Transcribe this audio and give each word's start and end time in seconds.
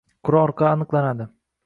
qur’a 0.29 0.39
orqali 0.45 0.71
aniqlanadi. 0.77 1.29